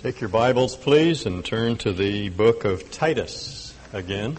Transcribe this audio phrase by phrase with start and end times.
[0.00, 4.38] Take your Bibles, please, and turn to the book of Titus again.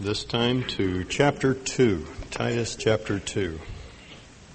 [0.00, 2.04] This time to chapter 2.
[2.32, 3.56] Titus chapter 2.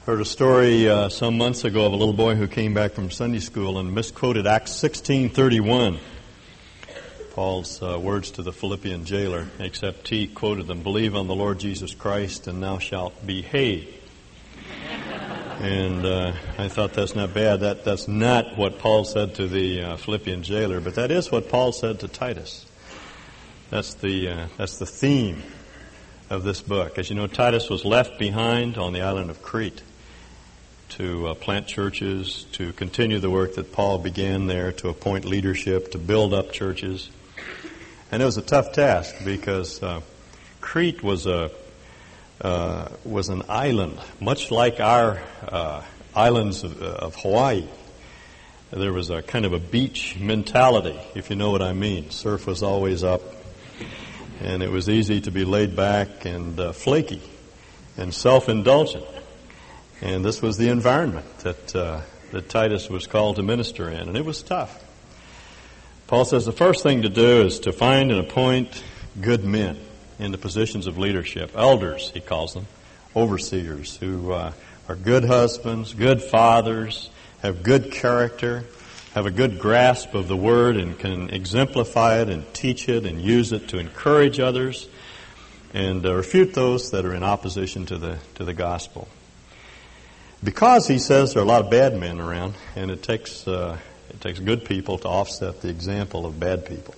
[0.06, 3.12] Heard a story uh, some months ago of a little boy who came back from
[3.12, 6.00] Sunday school and misquoted Acts 16:31.
[7.34, 11.60] Paul's uh, words to the Philippian jailer, except he quoted them, "Believe on the Lord
[11.60, 14.03] Jesus Christ, and thou shalt be behave."
[15.64, 17.62] And uh, I thought that's not bad.
[17.62, 21.48] That that's not what Paul said to the uh, Philippian jailer, but that is what
[21.48, 22.66] Paul said to Titus.
[23.70, 25.42] That's the uh, that's the theme
[26.30, 26.98] of this book.
[26.98, 29.82] As you know, Titus was left behind on the island of Crete
[30.90, 35.92] to uh, plant churches, to continue the work that Paul began there, to appoint leadership,
[35.92, 37.10] to build up churches.
[38.12, 40.02] And it was a tough task because uh,
[40.60, 41.52] Crete was a
[42.42, 45.84] uh, was an island, much like our uh,
[46.16, 47.68] islands of, uh, of, Hawaii.
[48.72, 52.10] There was a kind of a beach mentality, if you know what I mean.
[52.10, 53.22] Surf was always up,
[54.42, 57.22] and it was easy to be laid back and uh, flaky
[57.98, 59.06] and self-indulgent.
[60.02, 62.02] And this was the environment that uh,
[62.34, 64.84] that Titus was called to minister in, and it was tough.
[66.08, 68.84] Paul says the first thing to do is to find and appoint
[69.22, 69.80] good men
[70.20, 71.52] into positions of leadership.
[71.56, 72.68] Elders, he calls them,
[73.16, 74.54] overseers, who uh,
[74.88, 77.10] are good husbands, good fathers,
[77.42, 78.64] have good character,
[79.14, 83.22] have a good grasp of the Word, and can exemplify it and teach it and
[83.22, 84.88] use it to encourage others
[85.74, 89.08] and uh, refute those that are in opposition to the to the gospel.
[90.44, 93.78] Because he says there are a lot of bad men around, and it takes uh,
[94.10, 96.96] it takes good people to offset the example of bad people.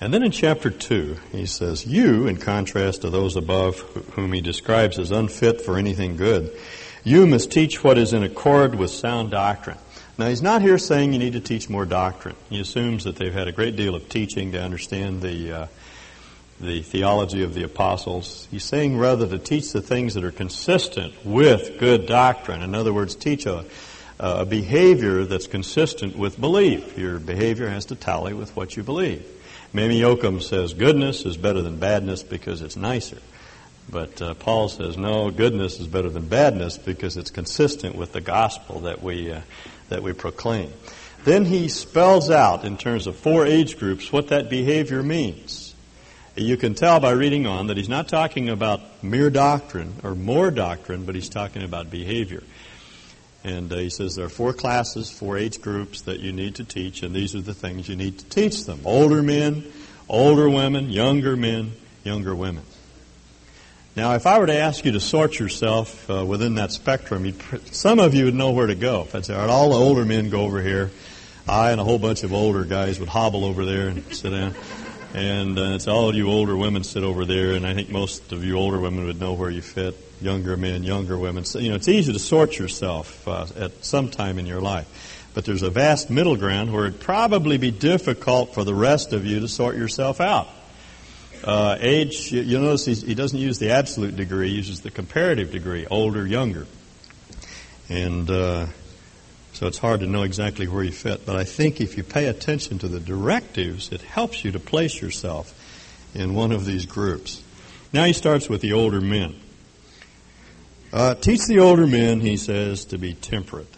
[0.00, 3.80] And then in chapter 2, he says, You, in contrast to those above
[4.14, 6.56] whom he describes as unfit for anything good,
[7.02, 9.78] you must teach what is in accord with sound doctrine.
[10.16, 12.36] Now, he's not here saying you need to teach more doctrine.
[12.48, 15.66] He assumes that they've had a great deal of teaching to understand the, uh,
[16.60, 18.46] the theology of the apostles.
[18.50, 22.62] He's saying rather to teach the things that are consistent with good doctrine.
[22.62, 23.64] In other words, teach a,
[24.18, 26.98] a behavior that's consistent with belief.
[26.98, 29.24] Your behavior has to tally with what you believe.
[29.72, 33.18] Mammy Yokum says goodness is better than badness because it's nicer.
[33.90, 38.20] But uh, Paul says no, goodness is better than badness because it's consistent with the
[38.20, 39.40] gospel that we uh,
[39.88, 40.72] that we proclaim.
[41.24, 45.74] Then he spells out in terms of four age groups what that behavior means.
[46.36, 50.50] You can tell by reading on that he's not talking about mere doctrine or more
[50.50, 52.44] doctrine, but he's talking about behavior.
[53.48, 56.64] And uh, he says there are four classes, four age groups that you need to
[56.64, 59.64] teach, and these are the things you need to teach them older men,
[60.06, 61.72] older women, younger men,
[62.04, 62.62] younger women.
[63.96, 67.34] Now, if I were to ask you to sort yourself uh, within that spectrum,
[67.72, 69.02] some of you would know where to go.
[69.02, 70.90] If I'd say, all right, all the older men go over here,
[71.48, 74.54] I and a whole bunch of older guys would hobble over there and sit down.
[75.14, 78.44] And uh, it's all you older women sit over there, and I think most of
[78.44, 81.44] you older women would know where you fit younger men, younger women.
[81.44, 85.30] So, you know, it's easy to sort yourself uh, at some time in your life.
[85.34, 89.24] But there's a vast middle ground where it'd probably be difficult for the rest of
[89.24, 90.48] you to sort yourself out.
[91.44, 95.86] Uh, age, you'll notice he doesn't use the absolute degree, he uses the comparative degree,
[95.86, 96.66] older, younger.
[97.88, 98.66] And uh,
[99.58, 101.26] so it's hard to know exactly where you fit.
[101.26, 105.00] But I think if you pay attention to the directives, it helps you to place
[105.00, 105.52] yourself
[106.14, 107.42] in one of these groups.
[107.92, 109.34] Now he starts with the older men.
[110.92, 113.74] Uh, teach the older men, he says, to be temperate,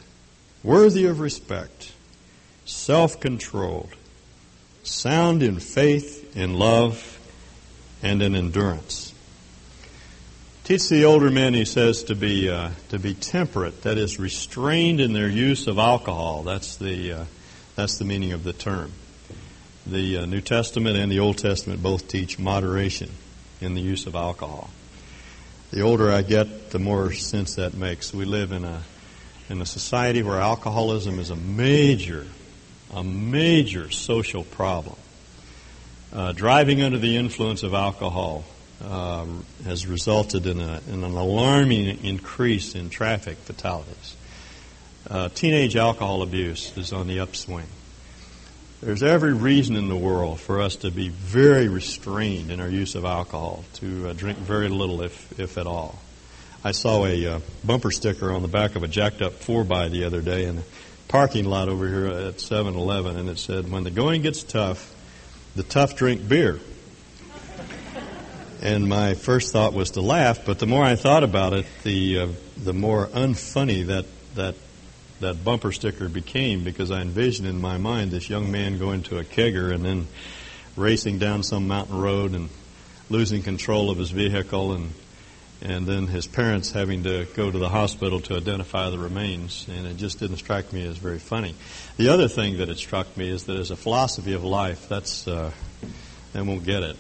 [0.62, 1.94] worthy of respect,
[2.66, 3.94] self controlled,
[4.82, 7.18] sound in faith, in love,
[8.02, 9.09] and in endurance.
[10.70, 15.00] Teach the older men, he says, to be uh, to be temperate, that is, restrained
[15.00, 16.44] in their use of alcohol.
[16.44, 17.24] That's the uh,
[17.74, 18.92] that's the meaning of the term.
[19.84, 23.10] The uh, New Testament and the Old Testament both teach moderation
[23.60, 24.70] in the use of alcohol
[25.72, 28.14] the older I get, the more sense that makes.
[28.14, 28.84] We live in a
[29.48, 32.28] in a society where alcoholism is a major,
[32.94, 34.94] a major social problem.
[36.12, 38.44] Uh, driving under the influence of alcohol
[38.82, 39.26] uh,
[39.64, 44.16] has resulted in, a, in, an alarming increase in traffic fatalities.
[45.08, 47.66] Uh, teenage alcohol abuse is on the upswing.
[48.82, 52.94] There's every reason in the world for us to be very restrained in our use
[52.94, 55.98] of alcohol, to uh, drink very little, if, if at all.
[56.64, 60.04] I saw a uh, bumper sticker on the back of a jacked up 4x the
[60.04, 60.62] other day in the
[61.08, 64.94] parking lot over here at 7 Eleven, and it said, When the going gets tough,
[65.56, 66.60] the tough drink beer.
[68.60, 72.18] And my first thought was to laugh, but the more I thought about it, the,
[72.18, 74.54] uh, the more unfunny that, that
[75.20, 79.18] that bumper sticker became because I envisioned in my mind this young man going to
[79.18, 80.08] a kegger and then
[80.76, 82.48] racing down some mountain road and
[83.10, 84.92] losing control of his vehicle and
[85.62, 89.86] and then his parents having to go to the hospital to identify the remains, and
[89.86, 91.54] it just didn't strike me as very funny.
[91.98, 95.28] The other thing that it struck me is that as a philosophy of life, that's
[95.28, 95.50] uh,
[96.32, 96.96] they won't get it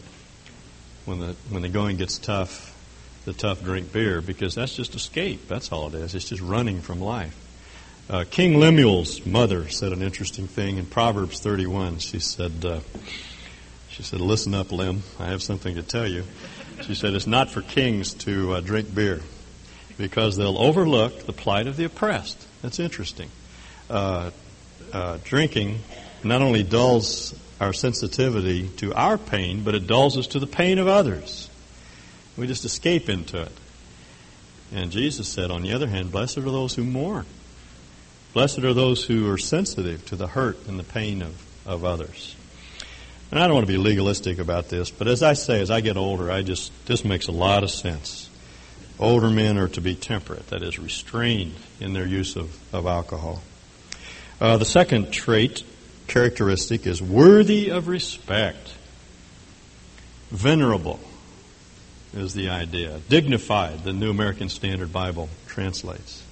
[1.10, 2.68] when the when the going gets tough.
[3.26, 5.46] The tough drink beer because that's just escape.
[5.46, 6.14] That's all it is.
[6.14, 7.36] It's just running from life.
[8.08, 11.98] Uh, King Lemuel's mother said an interesting thing in Proverbs 31.
[11.98, 12.80] She said, uh,
[13.90, 15.02] "She said, listen up, Lem.
[15.18, 16.24] I have something to tell you."
[16.82, 19.20] She said, It's not for kings to uh, drink beer
[19.98, 22.46] because they'll overlook the plight of the oppressed.
[22.62, 23.30] That's interesting.
[23.88, 24.30] Uh,
[24.92, 25.80] uh, drinking
[26.24, 30.78] not only dulls our sensitivity to our pain, but it dulls us to the pain
[30.78, 31.48] of others.
[32.36, 33.52] We just escape into it.
[34.72, 37.26] And Jesus said, on the other hand, blessed are those who mourn.
[38.32, 42.36] Blessed are those who are sensitive to the hurt and the pain of, of others.
[43.30, 45.80] And I don't want to be legalistic about this, but as I say, as I
[45.80, 48.28] get older, I just, this makes a lot of sense.
[48.98, 53.42] Older men are to be temperate, that is, restrained in their use of, of alcohol.
[54.40, 55.62] Uh, the second trait,
[56.10, 58.74] characteristic, is worthy of respect.
[60.30, 61.00] Venerable
[62.12, 63.00] is the idea.
[63.08, 66.22] Dignified, the New American Standard Bible translates.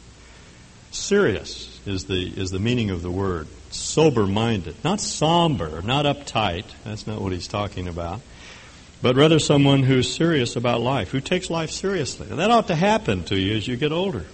[0.90, 6.64] Serious is the, is the meaning of the word sober minded, not somber, not uptight.
[6.84, 8.20] That's not what he's talking about.
[9.00, 12.26] But rather someone who's serious about life, who takes life seriously.
[12.28, 14.24] And that ought to happen to you as you get older.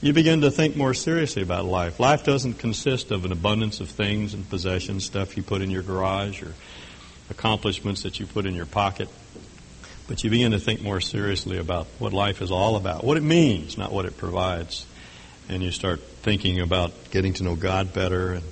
[0.00, 1.98] You begin to think more seriously about life.
[1.98, 5.82] Life doesn't consist of an abundance of things and possessions, stuff you put in your
[5.82, 6.54] garage or
[7.30, 9.08] accomplishments that you put in your pocket.
[10.06, 13.22] But you begin to think more seriously about what life is all about, what it
[13.22, 14.86] means, not what it provides
[15.48, 18.44] and you start thinking about getting to know God better and,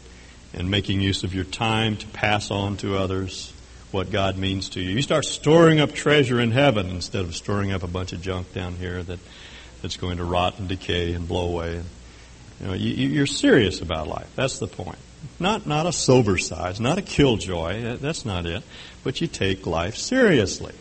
[0.54, 3.52] and making use of your time to pass on to others
[3.90, 4.90] what God means to you.
[4.90, 8.52] You start storing up treasure in heaven instead of storing up a bunch of junk
[8.52, 9.18] down here that,
[9.86, 11.76] that's going to rot and decay and blow away.
[11.76, 11.84] And,
[12.60, 14.28] You know, you, you're serious about life.
[14.34, 14.98] That's the point.
[15.38, 17.96] Not, not a sober size, not a killjoy.
[17.98, 18.64] That's not it.
[19.04, 20.74] But you take life seriously.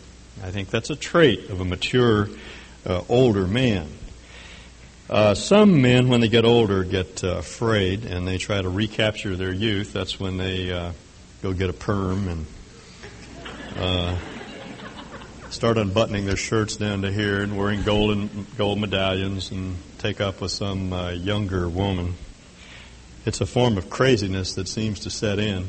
[0.43, 2.29] I think that's a trait of a mature,
[2.83, 3.89] uh, older man.
[5.07, 9.35] Uh, some men, when they get older, get uh, afraid and they try to recapture
[9.35, 9.93] their youth.
[9.93, 10.93] That's when they uh,
[11.43, 12.45] go get a perm and
[13.77, 14.17] uh,
[15.49, 20.41] start unbuttoning their shirts down to here and wearing golden gold medallions and take up
[20.41, 22.15] with some uh, younger woman.
[23.25, 25.67] It's a form of craziness that seems to set in.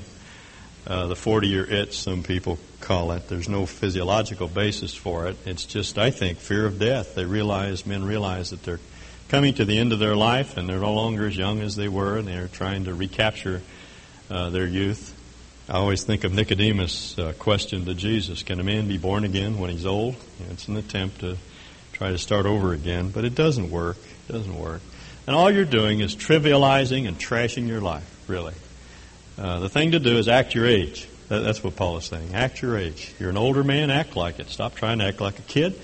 [0.86, 3.28] Uh, the 40 year itch, some people call it.
[3.28, 5.36] There's no physiological basis for it.
[5.44, 7.14] It's just, I think, fear of death.
[7.14, 8.80] They realize, men realize that they're
[9.28, 11.88] coming to the end of their life and they're no longer as young as they
[11.88, 13.62] were and they're trying to recapture
[14.30, 15.12] uh, their youth.
[15.68, 19.58] I always think of Nicodemus' uh, question to Jesus Can a man be born again
[19.58, 20.14] when he's old?
[20.52, 21.36] it's an attempt to
[21.92, 23.96] try to start over again, but it doesn't work.
[24.28, 24.80] It doesn't work.
[25.26, 28.54] And all you're doing is trivializing and trashing your life, really.
[29.36, 31.08] Uh, the thing to do is act your age.
[31.30, 32.32] That, that's what Paul is saying.
[32.32, 33.12] Act your age.
[33.18, 34.48] You're an older man, act like it.
[34.50, 35.76] Stop trying to act like a kid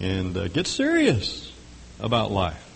[0.00, 1.52] and uh, get serious
[1.98, 2.66] about life.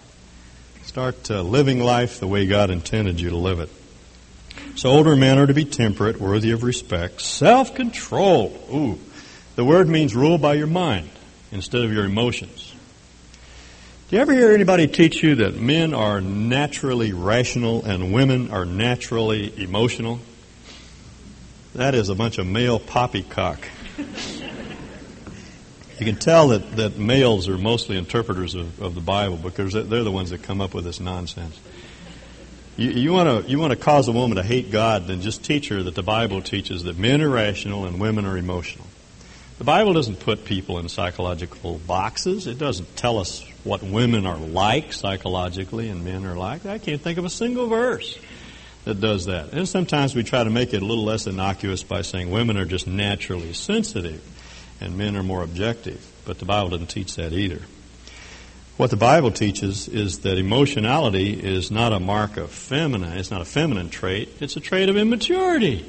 [0.83, 3.71] Start uh, living life the way God intended you to live it.
[4.77, 8.69] So older men are to be temperate, worthy of respect, self-control.
[8.73, 8.99] Ooh,
[9.55, 11.11] the word means rule by your mind
[11.53, 12.75] instead of your emotions.
[14.09, 18.65] Do you ever hear anybody teach you that men are naturally rational and women are
[18.65, 20.21] naturally emotional?
[21.75, 23.61] That is a bunch of male poppycock.
[25.99, 30.03] You can tell that, that males are mostly interpreters of, of the Bible because they're
[30.03, 31.59] the ones that come up with this nonsense.
[32.77, 35.69] You, want to you want to cause a woman to hate God, then just teach
[35.69, 38.87] her that the Bible teaches that men are rational and women are emotional.
[39.59, 42.49] The Bible doesn't put people in psychological boxes.
[42.49, 46.67] It doesn't tell us what women are like psychologically and men are like.
[46.67, 48.19] I can't think of a single verse
[48.85, 49.53] that does that.
[49.53, 52.65] And sometimes we try to make it a little less innocuous by saying women are
[52.65, 54.21] just naturally sensitive
[54.81, 56.05] and men are more objective.
[56.25, 57.63] But the Bible doesn't teach that either.
[58.77, 63.41] What the Bible teaches is that emotionality is not a mark of feminine, it's not
[63.41, 65.87] a feminine trait, it's a trait of immaturity.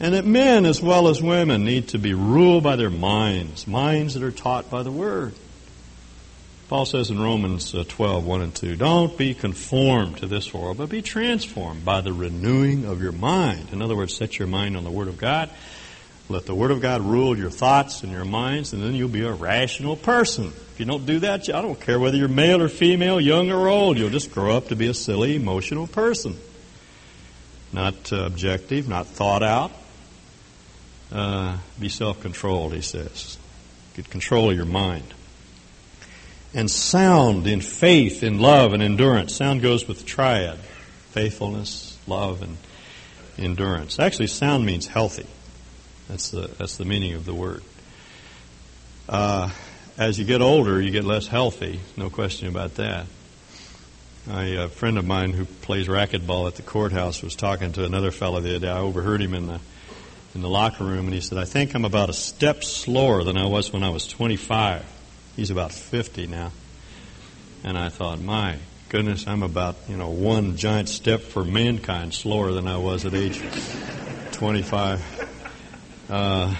[0.00, 4.14] And that men as well as women need to be ruled by their minds, minds
[4.14, 5.34] that are taught by the Word.
[6.68, 10.78] Paul says in Romans uh, 12, 1 and 2, Don't be conformed to this world,
[10.78, 13.68] but be transformed by the renewing of your mind.
[13.70, 15.50] In other words, set your mind on the Word of God
[16.28, 19.22] Let the Word of God rule your thoughts and your minds, and then you'll be
[19.22, 20.46] a rational person.
[20.46, 23.68] If you don't do that, I don't care whether you're male or female, young or
[23.68, 26.36] old, you'll just grow up to be a silly, emotional person.
[27.72, 29.70] Not uh, objective, not thought out.
[31.12, 33.38] Uh, be self controlled, he says.
[33.94, 35.14] Get control of your mind.
[36.52, 39.34] And sound in faith, in love, and endurance.
[39.34, 40.58] Sound goes with triad
[41.16, 42.56] faithfulness, love, and
[43.38, 43.98] endurance.
[43.98, 45.26] Actually, sound means healthy.
[46.08, 47.62] That's the, that's the meaning of the word.
[49.08, 49.50] Uh,
[49.98, 51.80] as you get older, you get less healthy.
[51.96, 53.06] No question about that.
[54.28, 58.40] a friend of mine who plays racquetball at the courthouse was talking to another fellow
[58.40, 58.70] the other day.
[58.70, 59.60] I overheard him in the
[60.34, 63.38] in the locker room, and he said, "I think I'm about a step slower than
[63.38, 64.84] I was when I was 25."
[65.34, 66.52] He's about 50 now,
[67.64, 68.56] and I thought, "My
[68.90, 73.14] goodness, I'm about you know one giant step for mankind slower than I was at
[73.14, 73.40] age
[74.32, 75.15] 25."
[76.08, 76.54] Uh,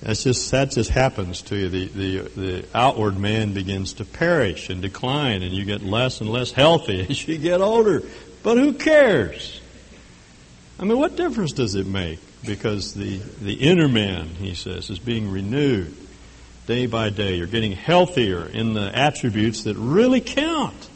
[0.00, 1.68] that's just that just happens to you.
[1.68, 6.30] The, the the outward man begins to perish and decline, and you get less and
[6.30, 8.02] less healthy as you get older.
[8.42, 9.60] But who cares?
[10.78, 12.20] I mean, what difference does it make?
[12.46, 15.94] Because the the inner man, he says, is being renewed
[16.66, 17.34] day by day.
[17.34, 20.88] You're getting healthier in the attributes that really count.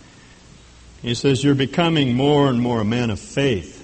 [1.03, 3.82] He says you're becoming more and more a man of faith.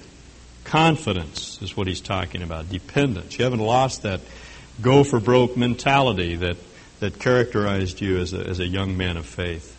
[0.69, 2.69] Confidence is what he's talking about.
[2.69, 3.39] Dependence.
[3.39, 4.21] You haven't lost that
[4.79, 6.57] go for broke mentality that,
[6.99, 9.75] that characterized you as a, as a young man of faith.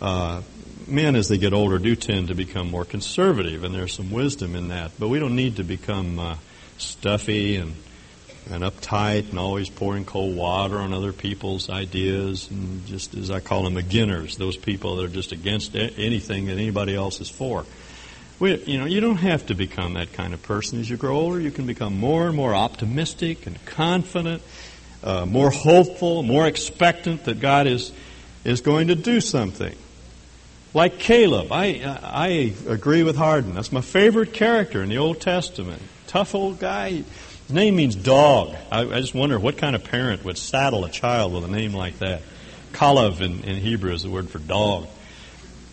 [0.00, 0.40] Uh,
[0.86, 4.54] men, as they get older, do tend to become more conservative, and there's some wisdom
[4.54, 4.92] in that.
[4.98, 6.36] But we don't need to become uh,
[6.78, 7.74] stuffy and
[8.50, 13.40] and uptight and always pouring cold water on other people's ideas and just as I
[13.40, 17.66] call them beginners, those people that are just against anything that anybody else is for.
[18.40, 20.78] We, you know, you don't have to become that kind of person.
[20.78, 24.42] As you grow older, you can become more and more optimistic and confident,
[25.02, 27.92] uh, more hopeful, more expectant that God is
[28.44, 29.74] is going to do something.
[30.72, 33.54] Like Caleb, I I agree with Hardin.
[33.54, 35.82] That's my favorite character in the Old Testament.
[36.06, 36.90] Tough old guy.
[36.90, 38.54] His name means dog.
[38.70, 41.72] I, I just wonder what kind of parent would saddle a child with a name
[41.74, 42.22] like that.
[42.72, 44.86] Kalev in, in Hebrew is the word for dog.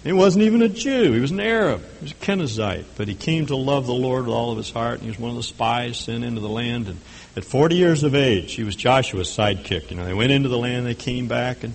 [0.05, 1.13] He wasn't even a Jew.
[1.13, 1.81] He was an Arab.
[1.99, 2.85] He was a Kenizzite.
[2.95, 4.99] But he came to love the Lord with all of his heart.
[4.99, 6.87] And he was one of the spies sent into the land.
[6.87, 6.99] And
[7.35, 9.89] at 40 years of age, he was Joshua's sidekick.
[9.89, 11.73] You know, they went into the land, they came back and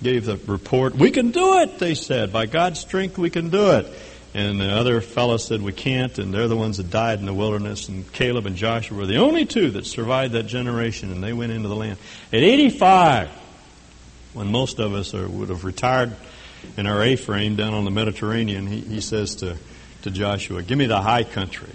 [0.00, 0.94] gave the report.
[0.94, 2.32] We can do it, they said.
[2.32, 3.86] By God's strength, we can do it.
[4.32, 6.16] And the other fellow said, we can't.
[6.18, 7.88] And they're the ones that died in the wilderness.
[7.88, 11.10] And Caleb and Joshua were the only two that survived that generation.
[11.10, 11.98] And they went into the land.
[12.32, 13.28] At 85,
[14.34, 16.14] when most of us are, would have retired
[16.76, 19.56] in our A frame down on the Mediterranean, he, he says to,
[20.02, 21.74] to Joshua, Give me the high country.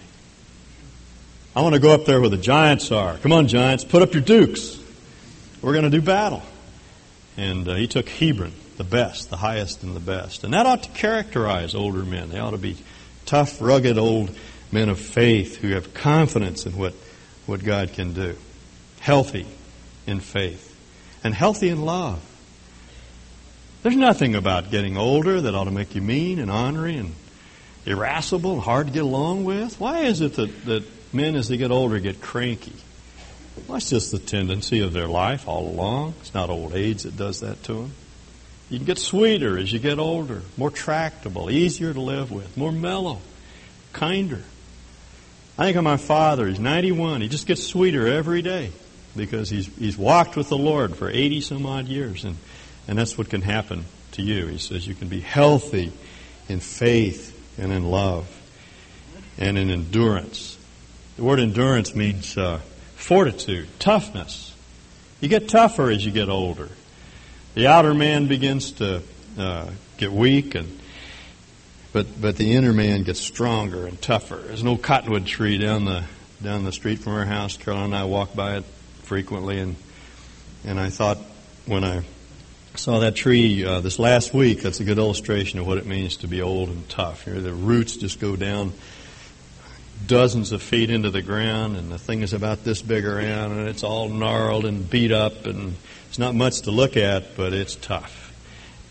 [1.56, 3.18] I want to go up there where the giants are.
[3.18, 4.80] Come on, giants, put up your dukes.
[5.62, 6.44] We're going to do battle.
[7.36, 10.44] And uh, he took Hebron, the best, the highest and the best.
[10.44, 12.30] And that ought to characterize older men.
[12.30, 12.78] They ought to be
[13.26, 14.36] tough, rugged old
[14.72, 16.94] men of faith who have confidence in what,
[17.46, 18.36] what God can do.
[19.00, 19.48] Healthy
[20.06, 20.76] in faith.
[21.24, 22.22] And healthy in love.
[23.88, 27.16] There's nothing about getting older that ought to make you mean and ornery and
[27.86, 29.80] irascible and hard to get along with.
[29.80, 32.74] Why is it that, that men, as they get older, get cranky?
[33.56, 36.16] Well, that's just the tendency of their life all along.
[36.20, 37.92] It's not old age that does that to them.
[38.70, 42.74] You can get sweeter as you get older, more tractable, easier to live with, more
[42.74, 43.22] mellow,
[43.94, 44.44] kinder.
[45.58, 46.46] I think of my father.
[46.46, 47.22] He's 91.
[47.22, 48.72] He just gets sweeter every day
[49.16, 52.26] because he's, he's walked with the Lord for 80 some odd years.
[52.26, 52.36] And
[52.88, 54.48] and that's what can happen to you.
[54.48, 55.92] He says you can be healthy
[56.48, 58.28] in faith and in love
[59.38, 60.58] and in endurance.
[61.18, 62.60] The word endurance means uh,
[62.96, 64.54] fortitude, toughness.
[65.20, 66.70] You get tougher as you get older.
[67.56, 69.02] The outer man begins to
[69.38, 70.80] uh, get weak, and
[71.92, 74.36] but but the inner man gets stronger and tougher.
[74.38, 76.04] There's an old cottonwood tree down the
[76.44, 77.58] down the street from our house.
[77.58, 78.64] Carol and I walk by it
[79.04, 79.76] frequently, and
[80.64, 81.18] and I thought
[81.66, 82.04] when I
[82.78, 84.62] saw that tree uh, this last week.
[84.62, 87.26] That's a good illustration of what it means to be old and tough.
[87.26, 88.74] The roots just go down
[90.06, 93.68] dozens of feet into the ground, and the thing is about this big around, and
[93.68, 95.76] it's all gnarled and beat up, and
[96.08, 98.26] it's not much to look at, but it's tough.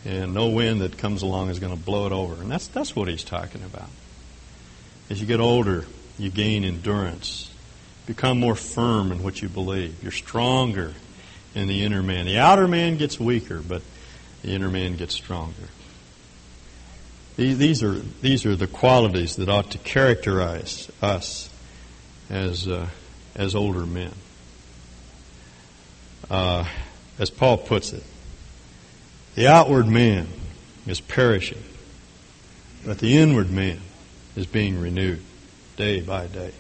[0.05, 2.41] And no wind that comes along is going to blow it over.
[2.41, 3.89] And that's, that's what he's talking about.
[5.11, 5.87] As you get older,
[6.19, 7.53] you gain endurance,
[8.07, 10.03] become more firm in what you believe.
[10.03, 10.95] You're stronger
[11.57, 12.27] in the inner man.
[12.27, 13.83] The outer man gets weaker, but
[14.43, 15.55] the inner man gets stronger.
[17.37, 21.51] These are, these are the qualities that ought to characterize us
[22.31, 22.89] as, uh,
[23.35, 24.13] as older men.
[26.31, 26.65] Uh,
[27.19, 28.03] as Paul puts it,
[29.35, 30.29] the outward man
[30.87, 31.63] is perishing,
[32.85, 33.81] but the inward man
[34.35, 35.23] is being renewed
[35.77, 36.53] day by day.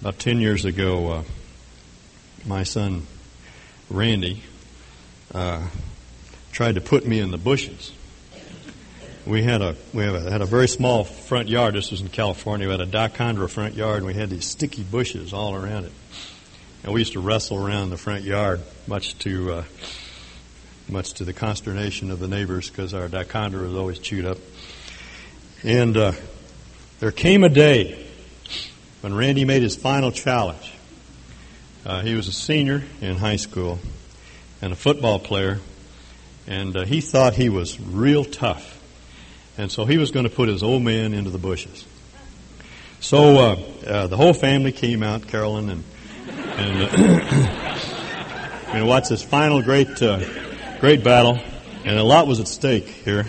[0.00, 1.22] About 10 years ago, uh,
[2.46, 3.06] my son
[3.90, 4.42] Randy
[5.34, 5.66] uh,
[6.52, 7.92] tried to put me in the bushes.
[9.26, 11.74] We had a we a, had a very small front yard.
[11.74, 12.68] This was in California.
[12.68, 15.92] We had a dichondra front yard, and we had these sticky bushes all around it.
[16.82, 19.64] And we used to wrestle around the front yard, much to uh,
[20.88, 24.38] much to the consternation of the neighbors, because our dichondra was always chewed up.
[25.64, 26.12] And uh,
[27.00, 28.06] there came a day
[29.00, 30.72] when Randy made his final challenge.
[31.84, 33.78] Uh, he was a senior in high school
[34.60, 35.58] and a football player,
[36.46, 38.76] and uh, he thought he was real tough.
[39.56, 41.86] And so he was going to put his old man into the bushes.
[43.00, 43.56] So uh,
[43.86, 45.84] uh the whole family came out, Carolyn and
[46.58, 46.82] and
[48.82, 50.22] uh, watch this final great uh,
[50.80, 51.38] great battle,
[51.84, 53.24] and a lot was at stake here.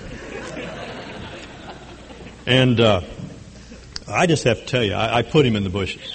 [2.45, 6.13] And I just have to tell you, I, I put him in the bushes.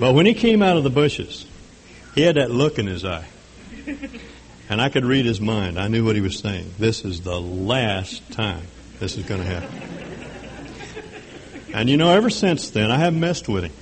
[0.00, 1.46] But when he came out of the bushes,
[2.14, 3.26] he had that look in his eye.
[4.68, 5.78] And I could read his mind.
[5.78, 6.72] I knew what he was saying.
[6.78, 8.62] This is the last time
[9.00, 9.82] this is going to happen.
[11.74, 13.72] And you know, ever since then, I haven't messed with him.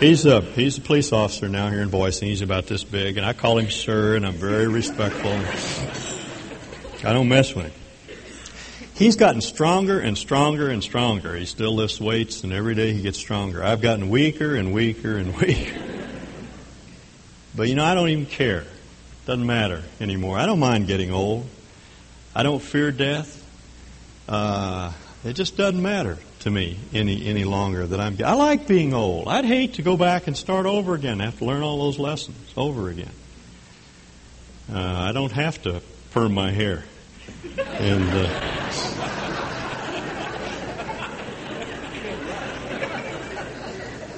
[0.00, 2.26] He's a he's a police officer now here in Boise.
[2.26, 5.32] He's about this big, and I call him sir, and I'm very respectful.
[7.08, 7.72] I don't mess with him.
[8.98, 11.36] He's gotten stronger and stronger and stronger.
[11.36, 13.62] He still lifts weights, and every day he gets stronger.
[13.62, 15.80] I've gotten weaker and weaker and weaker.
[17.54, 18.64] But you know, I don't even care.
[19.24, 20.36] Doesn't matter anymore.
[20.36, 21.46] I don't mind getting old.
[22.34, 23.36] I don't fear death.
[24.28, 24.92] Uh,
[25.24, 28.16] it just doesn't matter to me any any longer that I'm.
[28.24, 29.28] I like being old.
[29.28, 31.20] I'd hate to go back and start over again.
[31.20, 33.12] Have to learn all those lessons over again.
[34.72, 36.82] Uh, I don't have to perm my hair,
[37.56, 38.08] and.
[38.10, 38.58] Uh,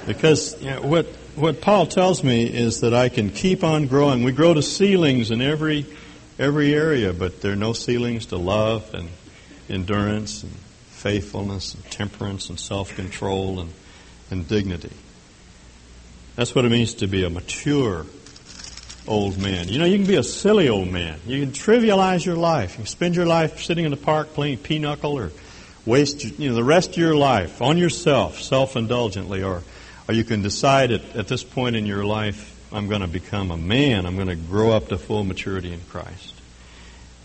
[0.05, 4.23] because you know, what what Paul tells me is that I can keep on growing.
[4.23, 5.85] We grow to ceilings in every
[6.37, 9.09] every area, but there are no ceilings to love and
[9.69, 10.51] endurance and
[10.89, 13.73] faithfulness and temperance and self-control and,
[14.29, 14.91] and dignity.
[16.35, 18.05] That's what it means to be a mature
[19.07, 19.67] old man.
[19.67, 21.19] You know, you can be a silly old man.
[21.25, 22.71] You can trivialize your life.
[22.71, 25.31] You can spend your life sitting in the park playing pinochle or
[25.85, 29.63] waste you know the rest of your life on yourself self-indulgently or
[30.07, 33.51] or you can decide at, at this point in your life I'm going to become
[33.51, 34.05] a man.
[34.05, 36.33] I'm going to grow up to full maturity in Christ.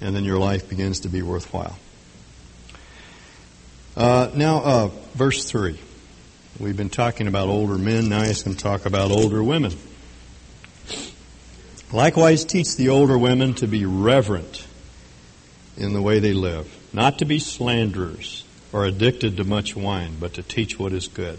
[0.01, 1.79] And then your life begins to be worthwhile.
[3.97, 5.79] Uh, now, uh, verse 3.
[6.59, 8.09] We've been talking about older men.
[8.09, 9.73] Now he's going to talk about older women.
[11.93, 14.67] Likewise, teach the older women to be reverent
[15.77, 20.35] in the way they live, not to be slanderers or addicted to much wine, but
[20.35, 21.39] to teach what is good.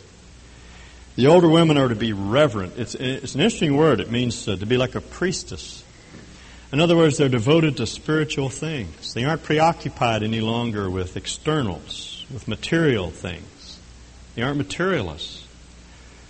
[1.15, 2.77] The older women are to be reverent.
[2.77, 3.99] It's, it's an interesting word.
[3.99, 5.83] It means uh, to be like a priestess.
[6.71, 9.13] In other words, they're devoted to spiritual things.
[9.13, 13.79] They aren't preoccupied any longer with externals with material things.
[14.35, 15.46] They aren't materialists.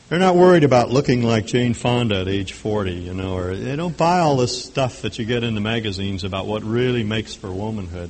[0.10, 3.76] They're not worried about looking like Jane Fonda at age 40, you know, or they
[3.76, 7.34] don't buy all this stuff that you get in the magazines about what really makes
[7.34, 8.10] for womanhood.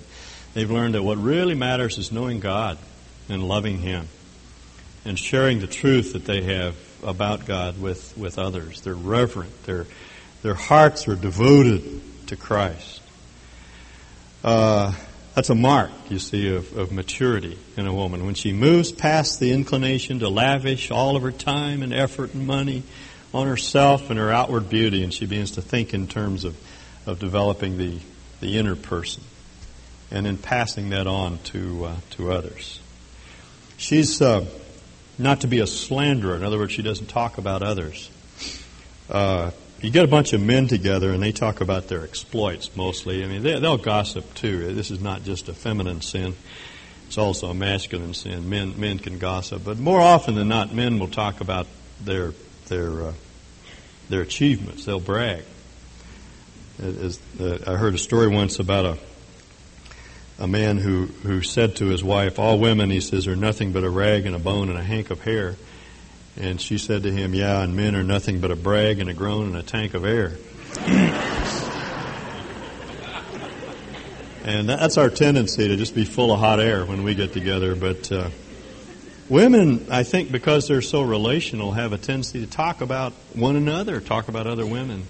[0.53, 2.77] They've learned that what really matters is knowing God
[3.29, 4.07] and loving Him
[5.05, 8.81] and sharing the truth that they have about God with, with others.
[8.81, 9.63] They're reverent.
[9.63, 9.87] Their,
[10.43, 13.01] their hearts are devoted to Christ.
[14.43, 14.93] Uh,
[15.37, 18.25] that's a mark, you see, of, of maturity in a woman.
[18.25, 22.47] When she moves past the inclination to lavish all of her time and effort and
[22.47, 22.81] money
[23.35, 26.57] on herself and her outward beauty, and she begins to think in terms of,
[27.05, 27.99] of developing the,
[28.39, 29.21] the inner person
[30.09, 32.79] and then passing that on to, uh, to others.
[33.77, 34.43] She's uh,
[35.19, 36.35] not to be a slanderer.
[36.35, 38.09] In other words, she doesn't talk about others.
[39.07, 43.23] Uh, you get a bunch of men together and they talk about their exploits mostly.
[43.23, 44.73] I mean, they, will gossip too.
[44.73, 46.35] This is not just a feminine sin;
[47.07, 48.49] it's also a masculine sin.
[48.49, 51.67] Men men can gossip, but more often than not, men will talk about
[52.03, 52.33] their
[52.67, 53.13] their uh,
[54.09, 54.85] their achievements.
[54.85, 55.43] They'll brag.
[56.79, 58.97] As, uh, I heard a story once about a
[60.39, 63.83] a man who who said to his wife, "All women," he says, "are nothing but
[63.83, 65.55] a rag and a bone and a hank of hair."
[66.39, 69.13] And she said to him, Yeah, and men are nothing but a brag and a
[69.13, 70.33] groan and a tank of air.
[74.45, 77.75] and that's our tendency to just be full of hot air when we get together.
[77.75, 78.29] But uh,
[79.29, 83.99] Women, I think, because they're so relational, have a tendency to talk about one another,
[83.99, 85.05] talk about other women,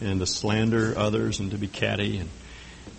[0.00, 2.18] and to slander others and to be catty.
[2.18, 2.30] And,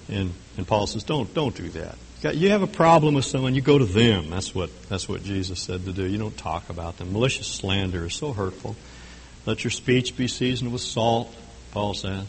[0.07, 1.97] and, and Paul says, don't, don't do that.
[2.23, 4.29] You have a problem with someone, you go to them.
[4.29, 6.05] That's what, that's what Jesus said to do.
[6.05, 7.13] You don't talk about them.
[7.13, 8.75] Malicious slander is so hurtful.
[9.47, 11.33] Let your speech be seasoned with salt,
[11.71, 12.27] Paul says.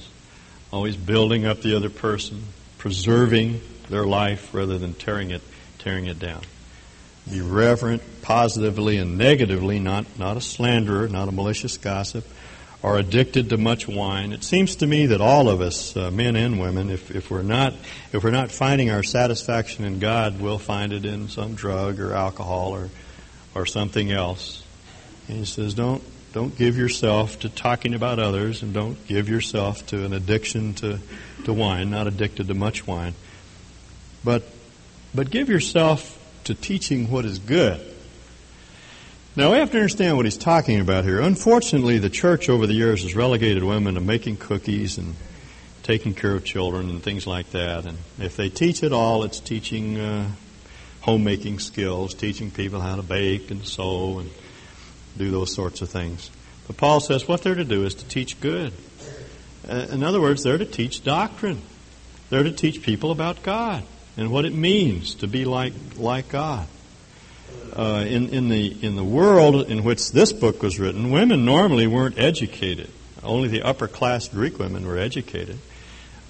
[0.73, 2.43] Always building up the other person,
[2.79, 5.43] preserving their life rather than tearing it,
[5.79, 6.41] tearing it down.
[7.31, 12.27] Be reverent, positively and negatively, not, not a slanderer, not a malicious gossip
[12.83, 14.33] are addicted to much wine.
[14.33, 17.43] It seems to me that all of us, uh, men and women, if, if we're
[17.43, 17.75] not
[18.13, 22.13] if we're not finding our satisfaction in God, we'll find it in some drug or
[22.13, 22.91] alcohol or
[23.55, 24.65] or something else.
[25.29, 29.87] And he says, don't don't give yourself to talking about others, and don't give yourself
[29.89, 30.99] to an addiction to
[31.45, 31.91] to wine.
[31.91, 33.15] Not addicted to much wine,
[34.25, 34.43] but
[35.15, 37.92] but give yourself to teaching what is good
[39.35, 41.19] now we have to understand what he's talking about here.
[41.19, 45.15] Unfortunately, the church over the years has relegated women to making cookies and
[45.83, 47.87] taking care of children and things like that.
[47.87, 50.31] And if they teach at all, it's teaching uh,
[51.01, 54.31] homemaking skills, teaching people how to bake and sew and
[55.17, 56.31] do those sorts of things.
[56.67, 58.75] But Paul says what they're to do is to teach good.
[59.67, 61.63] Uh, in other words, they're to teach doctrine.
[62.29, 63.85] They're to teach people about God
[64.19, 66.67] and what it means to be like like God
[67.75, 71.87] uh, in, in, the, in the world in which this book was written, women normally
[71.87, 72.91] weren't educated.
[73.23, 75.59] Only the upper class Greek women were educated.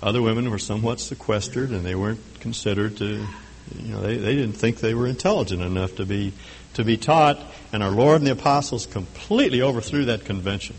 [0.03, 3.27] Other women were somewhat sequestered and they weren't considered to,
[3.77, 6.33] you know, they, they didn't think they were intelligent enough to be,
[6.75, 7.41] to be taught.
[7.73, 10.77] And our Lord and the apostles completely overthrew that convention.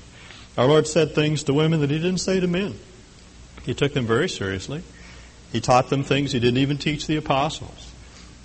[0.57, 2.75] Our Lord said things to women that He didn't say to men.
[3.63, 4.83] He took them very seriously.
[5.51, 7.91] He taught them things He didn't even teach the apostles.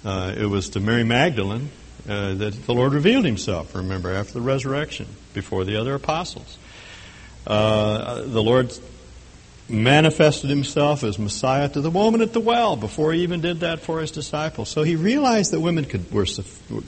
[0.05, 1.71] Uh, it was to Mary Magdalene
[2.09, 6.59] uh, that the Lord revealed himself, remember, after the resurrection, before the other apostles.
[7.47, 8.73] Uh, the Lord
[9.69, 13.81] manifested himself as Messiah to the woman at the well before he even did that
[13.81, 14.71] for his disciples.
[14.71, 16.27] So he realized that women could, were,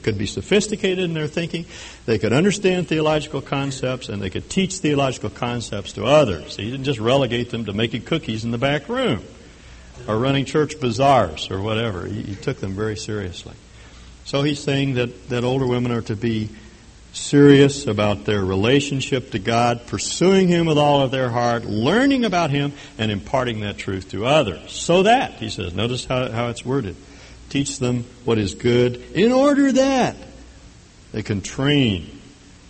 [0.01, 1.65] could be sophisticated in their thinking,
[2.05, 6.55] they could understand theological concepts, and they could teach theological concepts to others.
[6.55, 9.23] He didn't just relegate them to making cookies in the back room
[10.07, 12.07] or running church bazaars or whatever.
[12.07, 13.53] He, he took them very seriously.
[14.25, 16.49] So he's saying that, that older women are to be
[17.13, 22.51] serious about their relationship to God, pursuing Him with all of their heart, learning about
[22.51, 24.71] Him, and imparting that truth to others.
[24.71, 26.95] So that, he says, notice how, how it's worded,
[27.49, 30.15] teach them what is good in order that
[31.11, 32.21] they can train,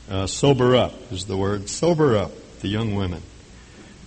[0.09, 3.21] uh, sober up is the word, sober up the young women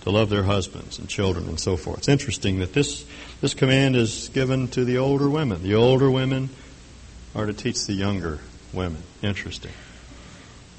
[0.01, 1.99] to love their husbands and children and so forth.
[1.99, 3.05] It's interesting that this,
[3.41, 5.63] this command is given to the older women.
[5.63, 6.49] The older women
[7.35, 8.39] are to teach the younger
[8.73, 9.01] women.
[9.21, 9.71] Interesting.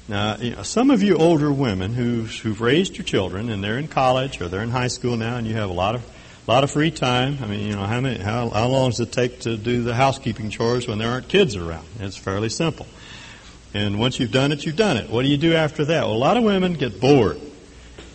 [0.07, 3.77] Now, you know, some of you older women who've, who've raised your children and they're
[3.77, 6.03] in college or they're in high school now, and you have a lot of
[6.47, 7.39] a lot of free time.
[7.41, 9.93] I mean, you know, how many how, how long does it take to do the
[9.93, 11.85] housekeeping chores when there aren't kids around?
[11.99, 12.87] It's fairly simple.
[13.73, 15.09] And once you've done it, you've done it.
[15.09, 16.05] What do you do after that?
[16.05, 17.39] Well, a lot of women get bored,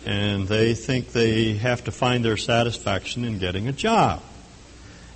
[0.03, 4.23] and they think they have to find their satisfaction in getting a job.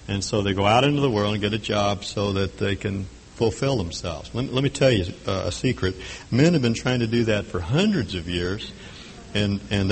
[0.08, 2.76] And so they go out into the world and get a job so that they
[2.76, 4.34] can fulfill themselves.
[4.34, 5.95] Let, let me tell you uh, a secret.
[6.32, 8.71] Men have been trying to do that for hundreds of years,
[9.36, 9.86] and, and